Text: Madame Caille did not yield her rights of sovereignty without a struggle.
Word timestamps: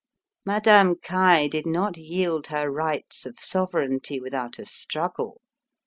Madame 0.47 0.95
Caille 0.95 1.47
did 1.47 1.67
not 1.67 1.95
yield 1.95 2.47
her 2.47 2.71
rights 2.71 3.23
of 3.27 3.39
sovereignty 3.39 4.19
without 4.19 4.57
a 4.57 4.65
struggle. 4.65 5.39